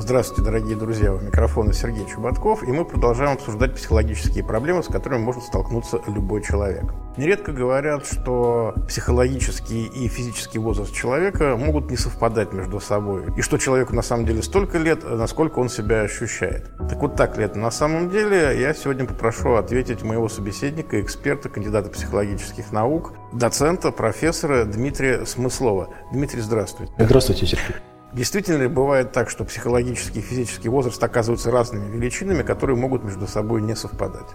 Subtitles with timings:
[0.00, 5.22] Здравствуйте, дорогие друзья, у микрофона Сергей Чубатков, и мы продолжаем обсуждать психологические проблемы, с которыми
[5.22, 6.84] может столкнуться любой человек.
[7.16, 13.58] Нередко говорят, что психологический и физический возраст человека могут не совпадать между собой, и что
[13.58, 16.70] человеку на самом деле столько лет, насколько он себя ощущает.
[16.88, 21.48] Так вот так ли это на самом деле, я сегодня попрошу ответить моего собеседника, эксперта,
[21.48, 25.88] кандидата психологических наук, доцента, профессора Дмитрия Смыслова.
[26.12, 26.92] Дмитрий, здравствуйте.
[26.98, 27.74] Здравствуйте, Сергей.
[28.12, 33.26] Действительно ли бывает так, что психологический и физический возраст оказываются разными величинами, которые могут между
[33.26, 34.28] собой не совпадать?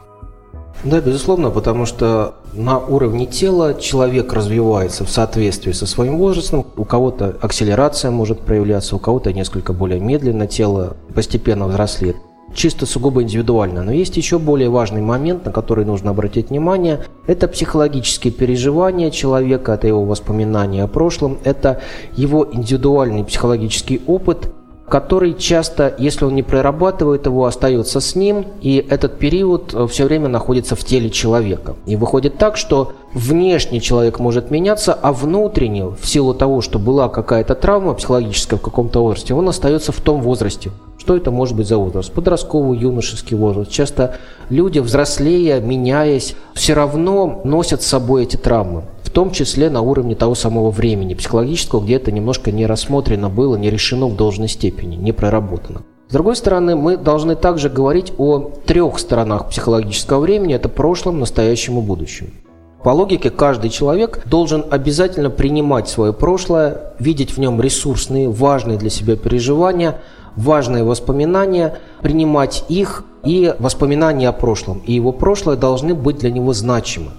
[0.84, 6.66] Да, безусловно, потому что на уровне тела человек развивается в соответствии со своим возрастом.
[6.76, 12.18] У кого-то акселерация может проявляться, у кого-то несколько более медленно тело постепенно взрослеет
[12.54, 13.84] чисто сугубо индивидуально.
[13.84, 17.06] Но есть еще более важный момент, на который нужно обратить внимание.
[17.28, 21.82] Это психологические переживания человека, это его воспоминания о прошлом, это
[22.16, 24.50] его индивидуальный психологический опыт,
[24.88, 30.06] который часто, если он не прорабатывает его, остается с ним, и этот период э, все
[30.06, 31.76] время находится в теле человека.
[31.86, 37.10] И выходит так, что внешний человек может меняться, а внутренне, в силу того, что была
[37.10, 40.72] какая-то травма психологическая в каком-то возрасте, он остается в том возрасте.
[41.04, 42.14] Что это может быть за возраст?
[42.14, 43.70] Подростковый, юношеский возраст.
[43.70, 44.16] Часто
[44.50, 48.84] люди, взрослея, меняясь, все равно носят с собой эти травмы.
[49.02, 53.58] В том числе на уровне того самого времени психологического, где это немножко не рассмотрено было,
[53.58, 55.82] не решено в должной степени, не проработано.
[56.08, 60.56] С другой стороны, мы должны также говорить о трех сторонах психологического времени.
[60.56, 62.32] Это прошлом, настоящем и будущем.
[62.84, 68.90] По логике, каждый человек должен обязательно принимать свое прошлое, видеть в нем ресурсные, важные для
[68.90, 70.02] себя переживания,
[70.36, 74.82] важные воспоминания, принимать их и воспоминания о прошлом.
[74.86, 77.12] И его прошлое должны быть для него значимы.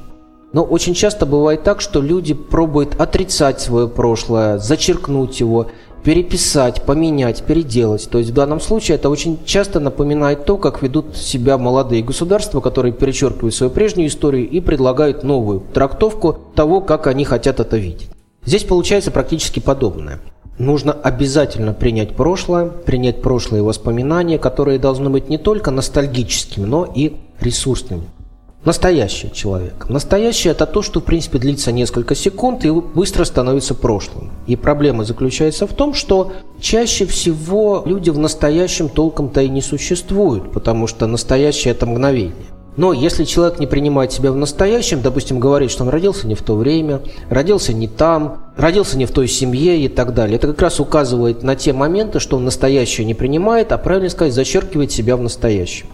[0.52, 5.66] Но очень часто бывает так, что люди пробуют отрицать свое прошлое, зачеркнуть его,
[6.04, 8.08] переписать, поменять, переделать.
[8.08, 12.60] То есть в данном случае это очень часто напоминает то, как ведут себя молодые государства,
[12.60, 18.10] которые перечеркивают свою прежнюю историю и предлагают новую трактовку того, как они хотят это видеть.
[18.44, 20.20] Здесь получается практически подобное.
[20.58, 27.16] Нужно обязательно принять прошлое, принять прошлые воспоминания, которые должны быть не только ностальгическими, но и
[27.40, 28.04] ресурсными.
[28.64, 29.90] Настоящий человек.
[29.90, 34.30] Настоящий– это то, что, в принципе, длится несколько секунд и быстро становится прошлым.
[34.46, 40.50] И проблема заключается в том, что чаще всего люди в настоящем толком-то и не существуют,
[40.52, 42.53] потому что настоящее– это мгновение.
[42.76, 46.42] Но если человек не принимает себя в настоящем, допустим, говорит, что он родился не в
[46.42, 50.62] то время, родился не там, родился не в той семье и так далее, это как
[50.62, 55.16] раз указывает на те моменты, что он настоящее не принимает, а правильно сказать, зачеркивает себя
[55.16, 55.86] в настоящем.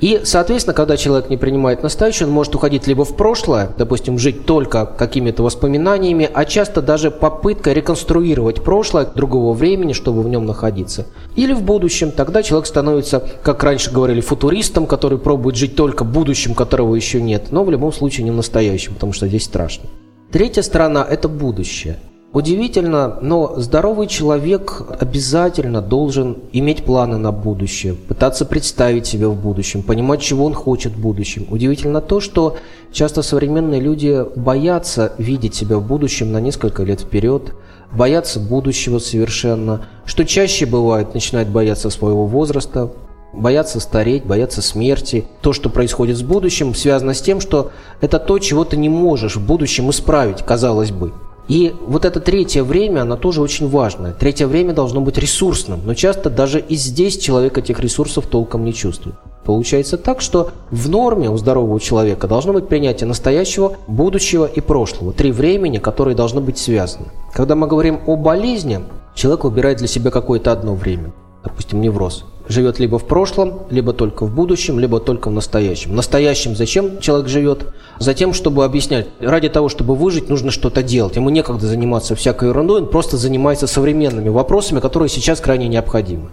[0.00, 4.44] И, соответственно, когда человек не принимает настоящее, он может уходить либо в прошлое, допустим, жить
[4.44, 11.06] только какими-то воспоминаниями, а часто даже попыткой реконструировать прошлое другого времени, чтобы в нем находиться.
[11.34, 16.54] Или в будущем, тогда человек становится, как раньше говорили, футуристом, который пробует жить только будущим,
[16.54, 19.88] которого еще нет, но в любом случае не в настоящем, потому что здесь страшно.
[20.30, 21.98] Третья сторона– это будущее–
[22.36, 29.82] Удивительно, но здоровый человек обязательно должен иметь планы на будущее, пытаться представить себя в будущем,
[29.82, 31.46] понимать, чего он хочет в будущем.
[31.48, 32.58] Удивительно то, что
[32.92, 37.54] часто современные люди боятся видеть себя в будущем на несколько лет вперед,
[37.90, 42.92] боятся будущего совершенно, что чаще бывает, начинают бояться своего возраста,
[43.32, 45.24] боятся стареть, боятся смерти.
[45.40, 47.70] То, что происходит с будущим, связано с тем, что
[48.02, 51.14] это то, чего ты не можешь в будущем исправить, казалось бы.
[51.48, 54.12] И вот это третье время, оно тоже очень важное.
[54.12, 58.74] Третье время должно быть ресурсным, но часто даже и здесь человек этих ресурсов толком не
[58.74, 59.16] чувствует.
[59.44, 65.12] Получается так, что в норме у здорового человека должно быть принятие настоящего, будущего и прошлого.
[65.12, 67.06] Три времени, которые должны быть связаны.
[67.32, 68.80] Когда мы говорим о болезни,
[69.14, 71.12] человек выбирает для себя какое-то одно время.
[71.44, 75.92] Допустим, невроз живет либо в прошлом, либо только в будущем, либо только в настоящем.
[75.92, 77.72] В настоящем зачем человек живет?
[77.98, 81.16] Затем, чтобы объяснять, ради того, чтобы выжить, нужно что-то делать.
[81.16, 86.30] Ему некогда заниматься всякой ерундой, он просто занимается современными вопросами, которые сейчас крайне необходимы.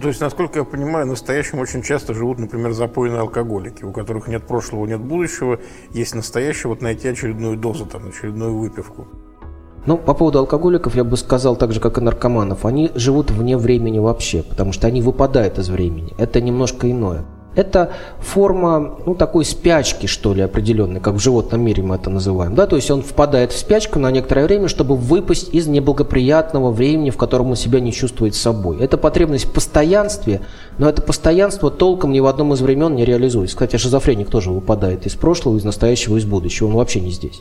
[0.00, 4.46] То есть, насколько я понимаю, настоящим очень часто живут, например, запойные алкоголики, у которых нет
[4.46, 5.58] прошлого, нет будущего,
[5.90, 9.06] есть настоящее, вот найти очередную дозу, там, очередную выпивку.
[9.86, 12.66] Ну, по поводу алкоголиков я бы сказал так же, как и наркоманов.
[12.66, 16.12] Они живут вне времени вообще, потому что они выпадают из времени.
[16.18, 17.24] Это немножко иное.
[17.54, 22.54] Это форма, ну, такой спячки, что ли, определенной, как в животном мире мы это называем.
[22.54, 22.66] Да?
[22.66, 27.16] То есть он впадает в спячку на некоторое время, чтобы выпасть из неблагоприятного времени, в
[27.16, 28.78] котором он себя не чувствует собой.
[28.80, 30.42] Это потребность в постоянстве,
[30.76, 33.56] но это постоянство толком ни в одном из времен не реализуется.
[33.56, 36.66] Кстати, шизофреник тоже выпадает из прошлого, из настоящего, из будущего.
[36.66, 37.40] Он вообще не здесь.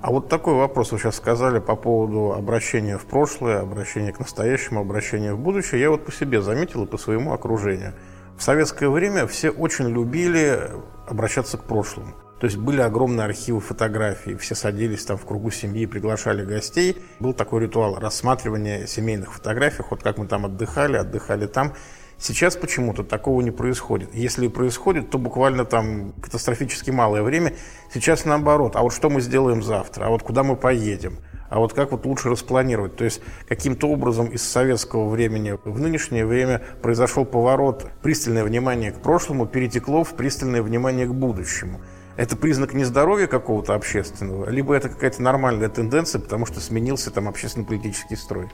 [0.00, 4.80] А вот такой вопрос вы сейчас сказали по поводу обращения в прошлое, обращения к настоящему,
[4.80, 5.80] обращения в будущее.
[5.80, 7.94] Я вот по себе заметил и по своему окружению–
[8.36, 10.70] в советское время все очень любили
[11.06, 12.14] обращаться к прошлому.
[12.38, 16.98] То есть были огромные архивы фотографий, все садились там в кругу семьи, приглашали гостей.
[17.18, 21.72] Был такой ритуал рассматривания семейных фотографий, вот как мы там отдыхали, отдыхали там.
[22.18, 24.14] Сейчас почему-то такого не происходит.
[24.14, 27.54] Если и происходит, то буквально там катастрофически малое время.
[27.92, 28.76] Сейчас наоборот.
[28.76, 30.06] А вот что мы сделаем завтра?
[30.06, 31.18] А вот куда мы поедем?
[31.48, 32.96] а вот как вот лучше распланировать.
[32.96, 37.88] То есть каким-то образом из советского времени в нынешнее время произошел поворот.
[38.02, 41.80] Пристальное внимание к прошлому перетекло в пристальное внимание к будущему.
[42.16, 48.16] Это признак нездоровья какого-то общественного, либо это какая-то нормальная тенденция, потому что сменился там общественно-политический
[48.16, 48.48] строй.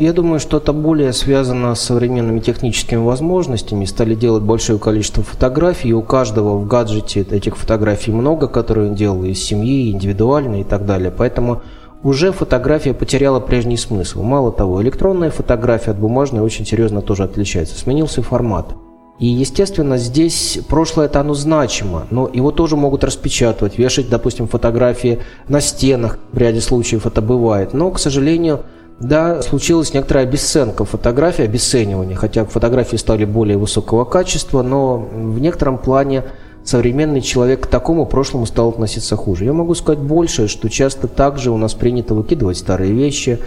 [0.00, 3.84] Я думаю, что это более связано с современными техническими возможностями.
[3.84, 8.94] Стали делать большое количество фотографий, и у каждого в гаджете этих фотографий много, которые он
[8.94, 11.12] делал из семьи, индивидуально и так далее.
[11.14, 11.60] Поэтому
[12.02, 14.22] уже фотография потеряла прежний смысл.
[14.22, 17.78] Мало того, электронная фотография от бумажной очень серьезно тоже отличается.
[17.78, 18.72] Сменился формат.
[19.18, 25.18] И, естественно, здесь прошлое это оно значимо, но его тоже могут распечатывать, вешать, допустим, фотографии
[25.46, 26.18] на стенах.
[26.32, 27.74] В ряде случаев это бывает.
[27.74, 28.60] Но, к сожалению,
[29.00, 35.78] да, случилась некоторая обесценка фотографии, обесценивание, хотя фотографии стали более высокого качества, но в некотором
[35.78, 36.24] плане
[36.64, 39.46] современный человек к такому прошлому стал относиться хуже.
[39.46, 43.38] Я могу сказать больше, что часто также у нас принято выкидывать старые вещи,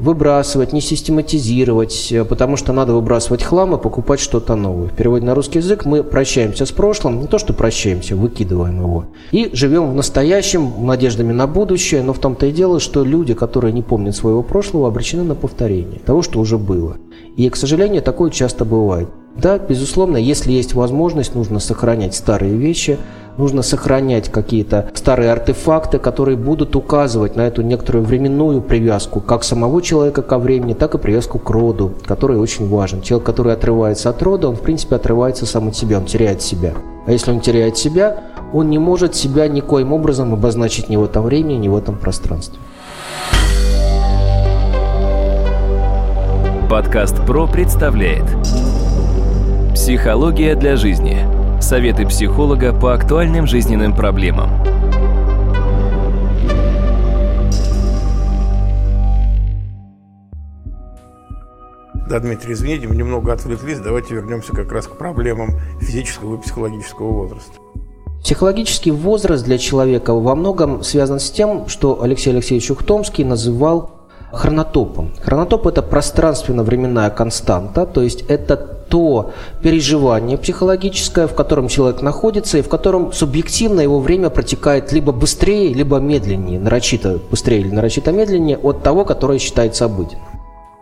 [0.00, 4.88] выбрасывать, не систематизировать, потому что надо выбрасывать хлам и покупать что-то новое.
[4.88, 9.04] В переводе на русский язык мы прощаемся с прошлым, не то что прощаемся, выкидываем его.
[9.30, 13.72] И живем в настоящем, надеждами на будущее, но в том-то и дело, что люди, которые
[13.72, 16.96] не помнят своего прошлого, обречены на повторение того, что уже было.
[17.36, 19.08] И, к сожалению, такое часто бывает.
[19.40, 22.98] Да, безусловно, если есть возможность, нужно сохранять старые вещи,
[23.38, 29.80] нужно сохранять какие-то старые артефакты, которые будут указывать на эту некоторую временную привязку как самого
[29.80, 33.00] человека ко времени, так и привязку к роду, который очень важен.
[33.00, 36.74] Человек, который отрывается от рода, он в принципе отрывается сам от себя, он теряет себя.
[37.06, 41.22] А если он теряет себя, он не может себя никоим образом обозначить ни в этом
[41.24, 42.58] времени, ни в этом пространстве.
[46.68, 48.24] Подкаст ПРО представляет
[49.90, 51.26] Психология для жизни.
[51.60, 54.48] Советы психолога по актуальным жизненным проблемам.
[62.08, 63.80] Да, Дмитрий, извините, мы немного отвлеклись.
[63.80, 67.54] Давайте вернемся как раз к проблемам физического и психологического возраста.
[68.22, 73.90] Психологический возраст для человека во многом связан с тем, что Алексей Алексеевич Ухтомский называл
[74.32, 75.10] хронотопом.
[75.20, 79.30] Хронотоп– это пространственно-временная константа, то есть это то
[79.62, 85.72] переживание психологическое, в котором человек находится, и в котором субъективно его время протекает либо быстрее,
[85.72, 90.20] либо медленнее, нарочито быстрее или нарочито медленнее от того, которое считается обыденным.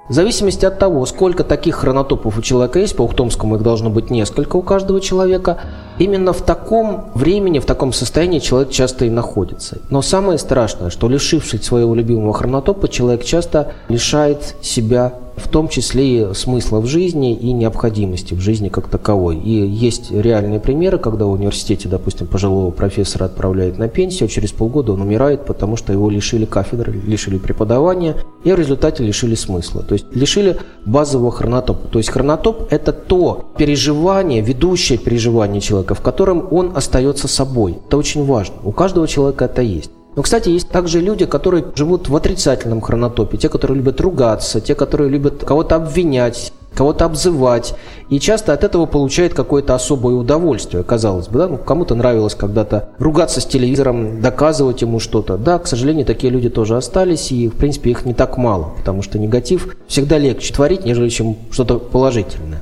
[0.09, 4.09] В зависимости от того, сколько таких хронотопов у человека есть, по Ухтомскому их должно быть
[4.09, 5.59] несколько у каждого человека,
[5.99, 9.77] именно в таком времени, в таком состоянии человек часто и находится.
[9.91, 16.31] Но самое страшное, что лишившись своего любимого хронотопа, человек часто лишает себя в том числе
[16.31, 19.37] и смысла в жизни и необходимости в жизни как таковой.
[19.37, 24.53] И есть реальные примеры, когда в университете, допустим, пожилого профессора отправляют на пенсию, а через
[24.53, 29.83] полгода он умирает, потому что его лишили кафедры, лишили преподавания и в результате лишили смысла.
[29.83, 31.89] То есть лишили базового хронотопа.
[31.89, 37.79] То есть хронотоп– это то переживание, ведущее переживание человека, в котором он остается собой.
[37.87, 38.57] Это очень важно.
[38.65, 39.91] У каждого человека это есть.
[40.19, 44.75] Но, кстати, есть также люди, которые живут в отрицательном хронотопе, те, которые любят ругаться, те,
[44.75, 47.77] которые любят кого-то обвинять, кого-то обзывать.
[48.11, 51.39] И часто от этого получает какое-то особое удовольствие, казалось бы.
[51.39, 51.47] Да?
[51.47, 55.37] Ну, кому-то нравилось когда-то ругаться с телевизором, доказывать ему что-то.
[55.37, 59.03] Да, к сожалению, такие люди тоже остались, и, в принципе, их не так мало, потому
[59.03, 62.61] что негатив всегда легче творить, нежели чем что-то положительное.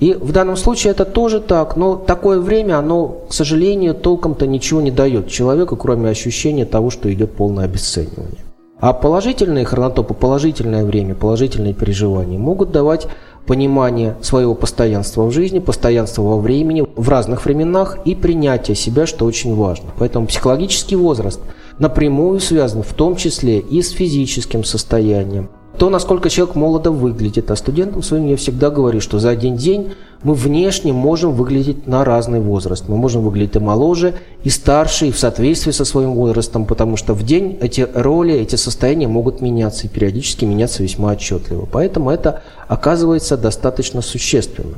[0.00, 4.80] И в данном случае это тоже так, но такое время, оно, к сожалению, толком-то ничего
[4.80, 8.44] не дает человеку, кроме ощущения того, что идет полное обесценивание.
[8.80, 13.06] А положительные хронотопы, положительное время, положительные переживания могут давать
[13.46, 19.26] понимание своего постоянства в жизни, постоянства во времени, в разных временах и принятие себя, что
[19.26, 19.90] очень важно.
[19.98, 21.40] Поэтому психологический возраст
[21.78, 27.50] напрямую связан в том числе и с физическим состоянием, то, насколько человек молодо выглядит.
[27.50, 32.04] А студентам своим я всегда говорю, что за один день мы внешне можем выглядеть на
[32.04, 32.88] разный возраст.
[32.88, 37.14] Мы можем выглядеть и моложе, и старше, и в соответствии со своим возрастом, потому что
[37.14, 41.66] в день эти роли, эти состояния могут меняться и периодически меняться весьма отчетливо.
[41.70, 44.76] Поэтому это оказывается достаточно существенно.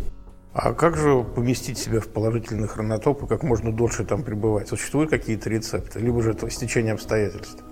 [0.52, 4.68] А как же поместить себя в положительный хронотоп и как можно дольше там пребывать?
[4.68, 6.00] Существуют какие-то рецепты?
[6.00, 7.62] Либо же это стечение обстоятельств?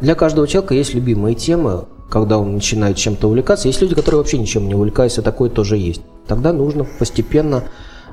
[0.00, 3.68] Для каждого человека есть любимые темы, когда он начинает чем-то увлекаться.
[3.68, 6.02] Есть люди, которые вообще ничем не увлекаются, такое тоже есть.
[6.26, 7.64] Тогда нужно постепенно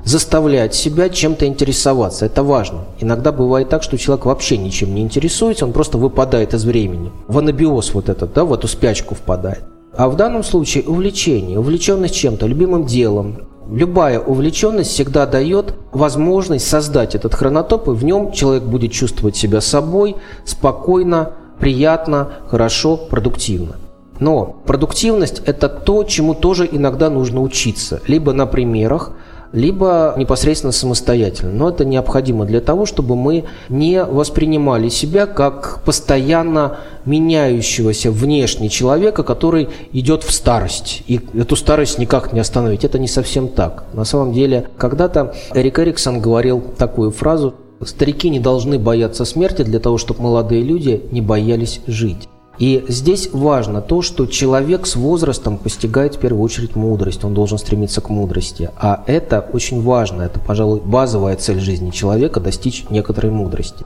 [0.04, 2.26] заставлять себя чем-то интересоваться.
[2.26, 2.84] Это важно.
[3.00, 7.12] Иногда бывает так, что человек вообще ничем не интересуется, он просто выпадает из времени.
[7.28, 9.64] В анабиоз вот этот, да, в эту спячку впадает.
[9.94, 17.14] А в данном случае увлечение, увлеченность чем-то, любимым делом, Любая увлеченность всегда дает возможность создать
[17.14, 23.76] этот хронотоп, и в нем человек будет чувствовать себя собой спокойно, приятно, хорошо, продуктивно.
[24.18, 28.00] Но продуктивность– это то, чему тоже иногда нужно учиться.
[28.08, 29.12] Либо на примерах,
[29.52, 31.52] либо непосредственно самостоятельно.
[31.52, 39.22] Но это необходимо для того, чтобы мы не воспринимали себя как постоянно меняющегося внешне человека,
[39.22, 41.04] который идет в старость.
[41.06, 42.84] И эту старость никак не остановить.
[42.84, 43.84] Это не совсем так.
[43.92, 47.54] На самом деле, когда-то Эрик Эриксон говорил такую фразу
[47.84, 52.28] Старики не должны бояться смерти для того, чтобы молодые люди не боялись жить.
[52.58, 57.58] И здесь важно то, что человек с возрастом постигает в первую очередь мудрость, он должен
[57.58, 58.70] стремиться к мудрости.
[58.76, 63.84] А это очень важно, это, пожалуй, базовая цель жизни человека– достичь некоторой мудрости.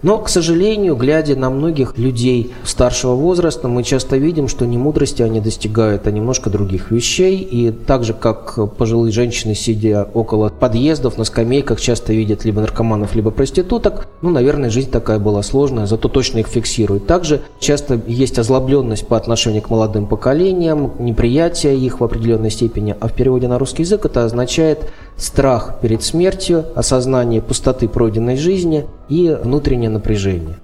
[0.00, 5.22] Но, к сожалению, глядя на многих людей старшего возраста, мы часто видим, что не мудрости
[5.22, 7.38] они достигают, а немножко других вещей.
[7.38, 13.16] И так же, как пожилые женщины, сидя около подъездов, на скамейках, часто видят либо наркоманов,
[13.16, 17.08] либо проституток, ну, наверное, жизнь такая была сложная, зато точно их фиксируют.
[17.08, 23.08] Также часто есть озлобленность по отношению к молодым поколениям, неприятие их в определенной степени, а
[23.08, 29.36] в переводе на русский язык это означает страх перед смертью, осознание пустоты пройденной жизни и
[29.42, 30.58] внутреннее напряжение.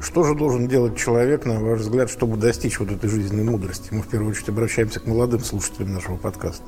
[0.00, 3.90] Что же должен делать человек, на ваш взгляд, чтобы достичь вот этой жизненной мудрости?
[3.92, 6.64] Мы в первую очередь обращаемся к молодым слушателям нашего подкаста.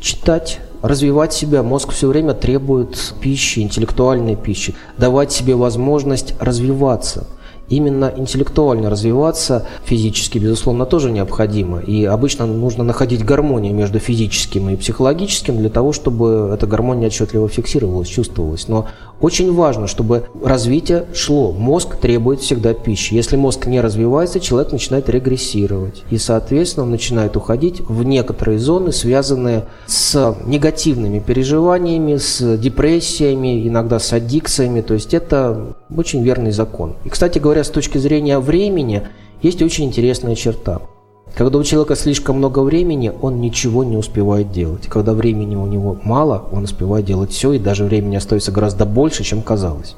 [0.00, 1.62] Читать, развивать себя.
[1.62, 4.74] Мозг все время требует пищи, интеллектуальной пищи.
[4.98, 7.28] Давать себе возможность развиваться–
[7.68, 11.80] Именно интеллектуально развиваться физически, безусловно, тоже необходимо.
[11.80, 17.48] И обычно нужно находить гармонию между физическим и психологическим для того, чтобы эта гармония отчетливо
[17.48, 18.68] фиксировалась, чувствовалась.
[18.68, 18.86] Но
[19.20, 21.50] очень важно, чтобы развитие шло.
[21.52, 23.14] Мозг требует всегда пищи.
[23.14, 26.04] Если мозг не развивается, человек начинает регрессировать.
[26.10, 33.98] И, соответственно, он начинает уходить в некоторые зоны, связанные с негативными переживаниями, с депрессиями, иногда
[33.98, 34.82] с аддикциями.
[34.82, 36.96] То есть это очень верный закон.
[37.04, 39.02] И, кстати говоря, с точки зрения времени,
[39.42, 40.82] есть очень интересная черта–
[41.36, 44.86] когда у человека слишком много времени, он ничего не успевает делать.
[44.86, 49.22] Когда времени у него мало, он успевает делать все, и даже времени остается гораздо больше,
[49.22, 49.96] чем казалось.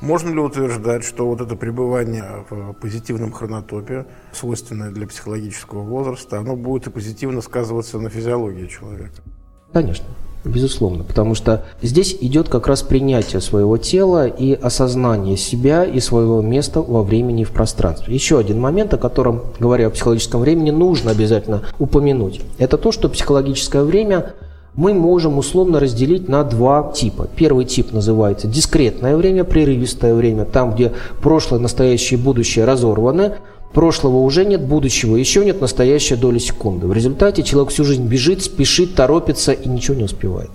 [0.00, 6.56] Можно ли утверждать, что вот это пребывание в позитивном хронотопе, свойственное для психологического возраста, оно
[6.56, 9.22] будет и позитивно сказываться на физиологии человека?
[9.72, 10.06] Конечно.
[10.44, 16.42] Безусловно, потому что здесь идет как раз принятие своего тела и осознание себя и своего
[16.42, 18.14] места во времени и в пространстве.
[18.14, 22.42] Еще один момент, о котором, говоря о психологическом времени, нужно обязательно упомянуть.
[22.58, 24.34] Это то, что психологическое время
[24.74, 27.28] мы можем условно разделить на два типа.
[27.34, 33.34] Первый тип называется дискретное время, прерывистое время, там, где прошлое, настоящее и будущее разорваны,
[33.74, 36.86] Прошлого уже нет, будущего еще нет, настоящая доля секунды.
[36.86, 40.50] В результате человек всю жизнь бежит, спешит, торопится и ничего не успевает.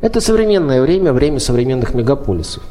[0.00, 2.64] Это современное время, время современных мегаполисов.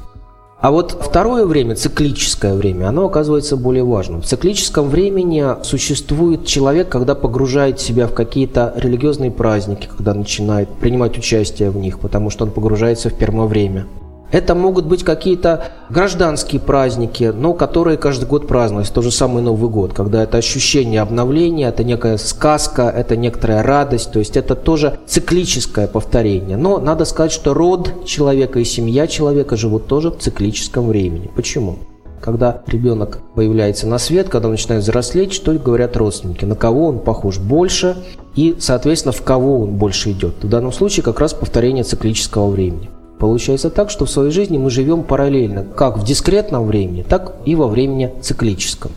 [0.59, 4.21] А вот второе время, циклическое время, оно оказывается более важным.
[4.21, 11.17] В циклическом времени существует человек, когда погружает себя в какие-то религиозные праздники, когда начинает принимать
[11.17, 13.87] участие в них, потому что он погружается в первое время–
[14.31, 18.93] это могут быть какие-то гражданские праздники, но которые каждый год празднуются.
[18.93, 24.11] То же самое Новый год, когда это ощущение обновления, это некая сказка, это некоторая радость.
[24.11, 26.57] То есть это тоже циклическое повторение.
[26.57, 31.31] Но надо сказать, что род человека и семья человека живут тоже в циклическом времени.
[31.35, 31.79] Почему?
[32.21, 36.99] Когда ребенок появляется на свет, когда он начинает взрослеть, что говорят родственники, на кого он
[36.99, 37.97] похож больше
[38.35, 40.43] и, соответственно, в кого он больше идет.
[40.43, 42.89] В данном случае как раз повторение циклического времени.
[43.19, 47.53] Получается так, что в своей жизни мы живем параллельно, как в дискретном времени, так и
[47.53, 48.91] во времени циклическом.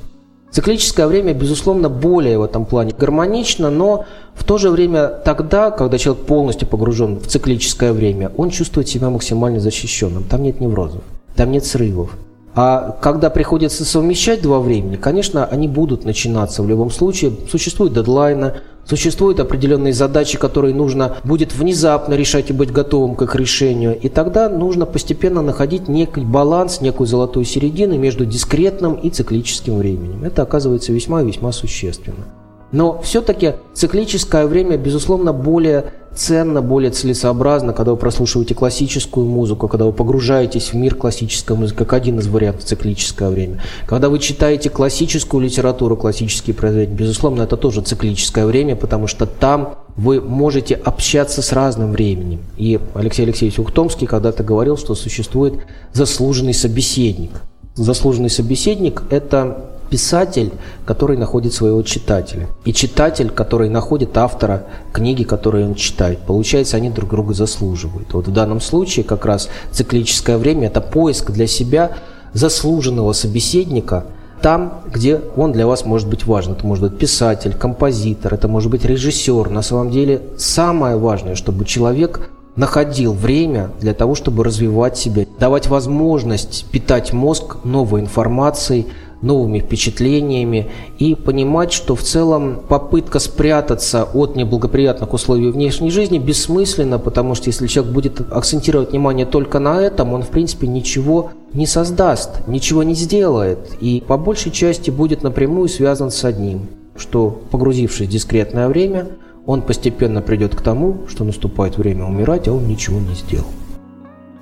[0.52, 5.99] Циклическое время, безусловно, более в этом плане гармонично, но в то же время тогда, когда
[5.99, 10.25] человек полностью погружен в циклическое время, он чувствует себя максимально защищенным.
[10.25, 11.02] Там нет неврозов,
[11.35, 12.17] там нет срывов,
[12.55, 17.33] А когда приходится совмещать два времени, конечно, они будут начинаться в любом случае.
[17.50, 18.52] Существуют дедлайны,
[18.87, 23.99] существуют определенные задачи, которые нужно будет внезапно решать и быть готовым к их решению.
[23.99, 30.25] И тогда нужно постепенно находить некий баланс, некую золотую середину между дискретным и циклическим временем.
[30.25, 32.25] Это оказывается весьма и весьма существенно.
[32.73, 39.85] Но все-таки циклическое время, безусловно, более ценно, более целесообразно, когда вы прослушиваете классическую музыку, когда
[39.85, 43.62] вы погружаетесь в мир классической музыки, как один из вариантов циклическое время.
[43.87, 49.76] Когда вы читаете классическую литературу, классические произведения, безусловно, это тоже циклическое время, потому что там
[49.97, 52.41] вы можете общаться с разным временем.
[52.57, 55.55] И Алексей Алексеевич Ухтомский когда-то говорил, что существует
[55.93, 57.43] заслуженный собеседник.
[57.75, 60.53] Заслуженный собеседник– это писатель,
[60.87, 66.21] который находит своего читателя, и читатель, который находит автора книги, которую он читает.
[66.21, 68.15] Получается, они друг друга заслуживают.
[68.15, 71.91] Вот в данном случае как раз циклическое время– это поиск для себя
[72.33, 74.07] заслуженного собеседника
[74.41, 76.55] там, где он для вас может быть важен.
[76.55, 79.51] Это может быть писатель, композитор, это может быть режиссер.
[79.51, 85.69] На самом деле самое важное, чтобы человек находил время для того, чтобы развивать себя, давать
[85.69, 88.89] возможность питать мозг новой информацией,
[89.23, 96.99] новыми впечатлениями и понимать, что в целом попытка спрятаться от неблагоприятных условий внешней жизни бессмысленна,
[96.99, 101.67] потому что если человек будет акцентировать внимание только на этом, он в принципе ничего не
[101.67, 108.09] создаст, ничего не сделает и по большей части будет напрямую связан с одним, что погрузившись
[108.09, 109.09] в дискретное время,
[109.47, 113.47] он постепенно придет к тому, что наступает время умирать, а он ничего не сделал.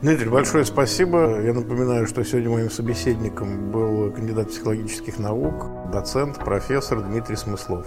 [0.03, 1.43] Дмитрий, большое спасибо.
[1.43, 7.87] Я напоминаю, что сегодня моим собеседником был кандидат психологических наук, доцент, профессор Дмитрий Смыслов.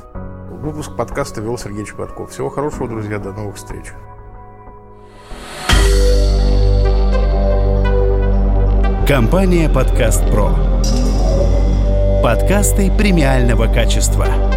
[0.61, 2.29] Выпуск подкаста вел Сергей Чеботков.
[2.29, 3.93] Всего хорошего, друзья, до новых встреч.
[9.07, 10.51] Компания «Подкаст Про».
[12.23, 14.27] Подкасты премиального качества–